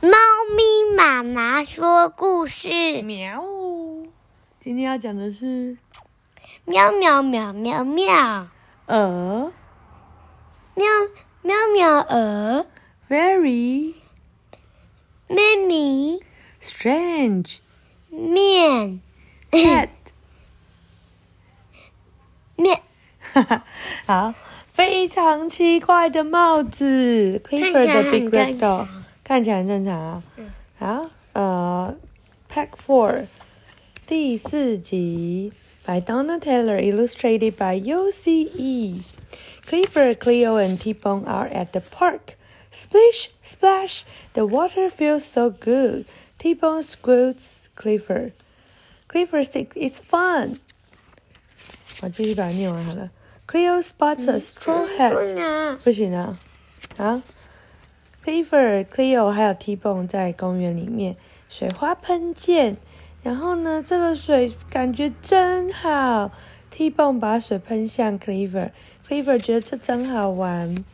[0.00, 0.10] 猫
[0.54, 3.02] 咪妈妈说故事。
[3.02, 3.44] 喵。
[4.60, 5.76] 今天要讲的是
[6.64, 8.46] 喵喵喵喵喵，
[8.86, 9.52] 鹅
[10.74, 10.86] 喵
[11.42, 12.66] 喵喵鹅
[13.08, 13.94] ，，very
[15.26, 16.22] 妹咪
[16.62, 17.56] strange
[18.08, 19.00] 面。
[19.50, 19.88] Cat。
[22.54, 22.82] 面。
[23.20, 23.64] 哈哈，
[24.06, 24.34] 好，
[24.72, 28.86] 非常奇怪的帽子，Clifford 的 Big 看起来 Red 很 Dog，
[29.27, 30.23] 看起来很正常啊。
[30.77, 31.95] 好，呃，
[32.51, 33.27] Pack Four
[34.05, 35.51] 第四集
[35.85, 39.03] by Donna Taylor, illustrated by UCE.
[39.65, 42.35] Clifford, Cleo, and T-Bone are at the park.
[42.71, 44.03] Splish, splash!
[44.33, 46.05] The water feels so good.
[46.37, 48.33] T-Bone squirts Clifford.
[49.07, 50.59] Clifford thinks it's fun.
[52.01, 53.09] 我继续把它念完好了。
[53.47, 55.33] Cleo spots a straw 不 hat.
[55.35, 56.37] 能，不行啊！
[56.97, 57.21] 啊
[58.28, 61.16] ，Clifford、Cleo 还有 T-Bone 在公园里面
[61.48, 62.76] 水花喷溅，
[63.22, 66.30] 然后呢，这个水感觉真好。
[66.70, 70.84] T-Bone 把水喷向 Clifford，Clifford 觉得这真好玩。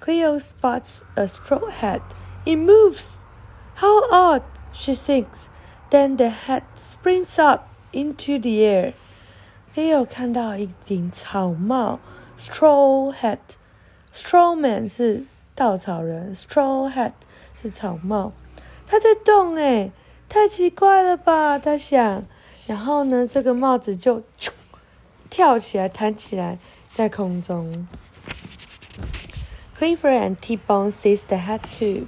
[0.00, 2.02] Cleo spots a straw hat.
[2.44, 3.14] It moves.
[3.74, 5.48] How odd, she thinks.
[5.90, 8.92] Then the hat springs up into the air.
[9.74, 11.98] Cleo 看到一顶草帽
[12.38, 13.38] ，straw hat。
[14.14, 15.24] Straw man 是
[15.55, 17.13] 稻草人，straw hat
[17.61, 18.33] 是草帽，
[18.87, 19.91] 它在动诶，
[20.27, 21.59] 太奇怪了吧？
[21.59, 22.23] 他想，
[22.67, 24.49] 然后呢，这个帽子就咻
[25.29, 26.57] 跳起来，弹起来，
[26.93, 27.87] 在空中。
[29.77, 32.07] Clifford and T-Bone seize the hat too.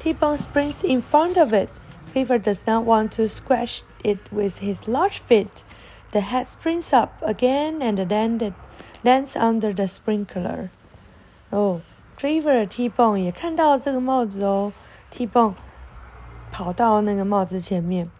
[0.00, 1.68] T-Bone springs in front of it.
[2.12, 5.48] Clifford does not want to squash it with his large feet.
[6.12, 8.54] The hat springs up again and then it
[9.04, 10.70] lands under the sprinkler.
[12.21, 14.71] ，Clifford T-Bone 也看到这个帽子哦。
[15.09, 15.55] T-Bone
[16.51, 18.11] 跑到那个帽子前面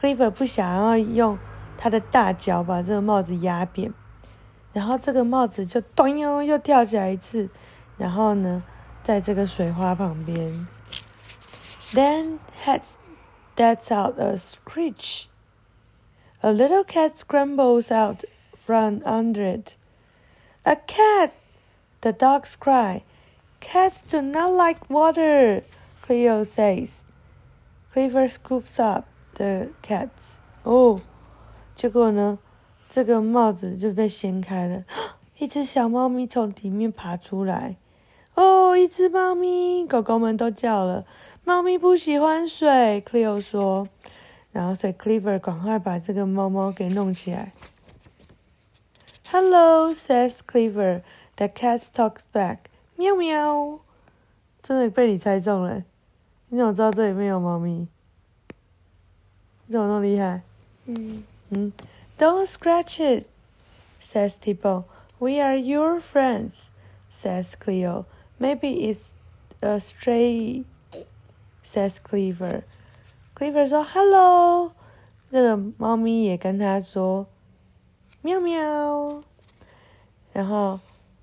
[0.00, 1.38] ，Clifford 不想要用
[1.76, 3.92] 他的大脚把这个帽子压扁，
[4.72, 7.50] 然后这个帽子就咚哟又跳起来一次，
[7.98, 8.62] 然后呢，
[9.02, 10.66] 在这个水花旁边
[11.92, 12.82] ，Then hat
[13.56, 15.24] lets out a screech.
[16.40, 18.24] A little cat scrambles out
[18.56, 19.74] from under it.
[20.62, 21.32] A cat!
[22.00, 23.02] The dogs cry.
[23.59, 25.63] Cats do not like water,
[26.05, 27.03] Cleo says.
[27.93, 29.05] Clifford scoops up
[29.35, 30.35] the cats.
[30.63, 31.01] 哦，
[31.75, 32.39] 结果呢，
[32.89, 34.83] 这个帽子就被掀开了，
[35.37, 37.77] 一只小猫咪从里面爬出来。
[38.35, 41.05] 哦，一只猫咪，狗狗们都叫了。
[41.43, 43.87] 猫咪不喜欢水，Cleo 说。
[44.51, 47.51] 然后，所以 Clifford 赶快把这个猫猫给弄起来。
[49.31, 51.01] Hello, says Clifford.
[51.35, 52.57] The cat talks back.
[53.00, 53.80] 喵喵，
[54.62, 55.82] 真的被你猜中了。
[56.50, 57.88] 你怎么知道这里面有猫咪？
[59.66, 60.42] 你怎么那么厉害？
[60.84, 61.72] 嗯，嗯
[62.18, 63.24] ，Don't scratch it,
[64.02, 64.84] says T-Bone.
[65.18, 66.66] We are your friends,
[67.10, 68.04] says Cleo.
[68.38, 69.12] Maybe it's
[69.62, 70.64] a stray,
[71.64, 72.64] says Cleaver.
[73.34, 74.72] Cleaver 说 “Hello”，
[75.30, 77.26] 那个猫咪也跟他说
[78.20, 79.22] “喵喵”，
[80.34, 80.78] 然后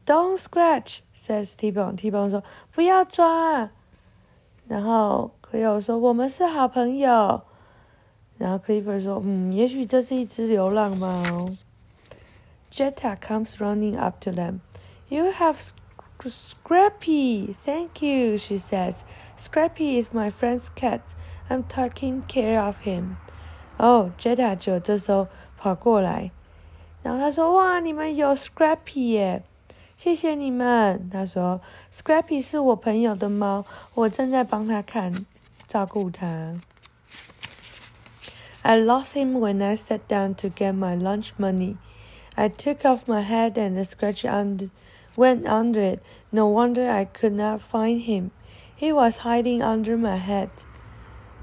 [0.07, 3.71] “Don't scratch”， says T-Bone。T-Bone 说不要抓，
[4.69, 7.43] 然后 Cleo 说我们是好朋友。
[8.39, 11.49] 然后 Clifford 说：“嗯，也许这是一只流浪猫。”
[12.73, 14.61] Jetta comes running up to them.
[15.09, 15.75] You have sc-
[16.25, 17.53] Scrappy.
[17.53, 19.03] Thank you, she says.
[19.37, 21.01] Scrappy is my friend's cat.
[21.49, 23.17] I'm taking care of him.
[23.77, 25.27] 哦、oh,，Jetta 就这时候
[25.59, 26.31] 跑过来，
[27.03, 29.43] 然后他说：“哇，你们有 Scrappy 耶，
[29.97, 35.27] ！”谢谢你们。”他说：“Scrappy 是我朋友的猫，我正在帮他看，
[35.67, 36.55] 照顾他。”
[38.63, 41.77] I lost him when I sat down to get my lunch money.
[42.35, 44.71] I took off my hat and the scratch under,
[45.17, 46.01] went under it.
[46.31, 48.31] No wonder I could not find him.
[48.79, 50.49] He was hiding under my hat.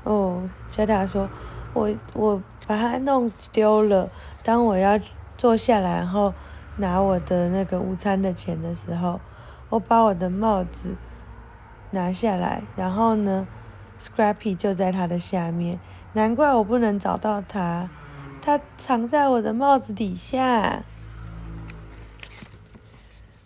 [0.06, 1.30] 哦，杰塔说，
[1.74, 4.10] 我我把它弄丢了。
[4.44, 5.00] 当我要
[5.38, 6.34] 坐下来，然后
[6.77, 9.21] 拿我的那个午餐的钱的时候，
[9.69, 10.97] 我把我的帽子
[11.91, 13.47] 拿下来，然后呢
[14.01, 15.79] ，Scrappy 就在它的下面。
[16.15, 17.89] 难怪我不能找到它，
[18.41, 20.83] 它藏在我的帽子底下。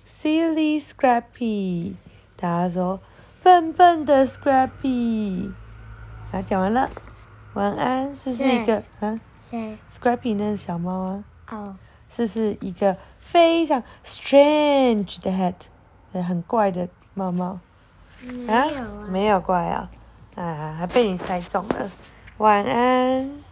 [0.07, 1.95] Silly Scrappy，
[2.37, 3.01] 大家说
[3.43, 5.53] 笨笨的 Scrappy。
[6.31, 6.91] 啊，讲完了，
[7.55, 11.77] 晚安，是不是一个啊谁？？Scrappy 那是小猫啊，哦，
[12.11, 12.95] 是不是一个
[13.31, 15.55] 非常 strange 的 hat，
[16.13, 17.59] 呃很怪的帽帽？
[18.23, 19.91] 没啊啊，没有怪啊，
[20.35, 20.75] 啊。
[20.79, 21.91] 还被你猜中了。
[22.39, 23.48] 晚安。